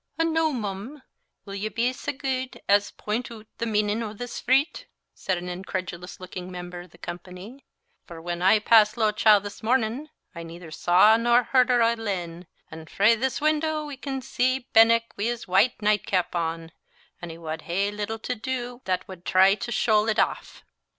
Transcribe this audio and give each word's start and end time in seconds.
Cataract. 0.17 0.27
"An' 0.29 0.33
noo, 0.33 0.53
ma'am, 0.59 1.03
will 1.45 1.53
ye 1.53 1.69
be 1.69 1.93
sae 1.93 2.13
gude 2.13 2.59
as 2.67 2.89
point 2.89 3.29
oot 3.29 3.47
the 3.59 3.67
meanin' 3.67 4.01
o' 4.01 4.13
this 4.13 4.39
freet," 4.39 4.87
said 5.13 5.37
an 5.37 5.47
incredulous 5.47 6.19
looking 6.19 6.51
member 6.51 6.79
of 6.81 6.89
the 6.89 6.97
company; 6.97 7.63
"for 8.07 8.19
when 8.19 8.41
I 8.41 8.57
passed 8.57 8.97
Lochdow 8.97 9.37
this 9.43 9.61
mornin' 9.61 10.09
I 10.33 10.41
neither 10.41 10.71
saw 10.71 11.17
nor 11.17 11.43
heard 11.43 11.69
o' 11.69 11.79
a 11.79 11.93
lin; 11.95 12.47
an' 12.71 12.87
frae 12.87 13.13
this 13.13 13.39
window 13.39 13.85
we 13.85 13.95
can 13.95 14.17
a' 14.17 14.21
see 14.23 14.67
Benenck 14.73 15.15
wi' 15.19 15.25
his 15.25 15.47
white 15.47 15.79
night 15.83 16.07
cap 16.07 16.33
on; 16.35 16.71
an' 17.21 17.29
he 17.29 17.37
wad 17.37 17.61
hae 17.69 17.91
little 17.91 18.17
to 18.17 18.33
do 18.33 18.81
that 18.85 19.07
wad 19.07 19.23
try 19.23 19.53
to 19.53 19.71
shoal 19.71 20.09
it 20.09 20.17
aff." 20.17 20.63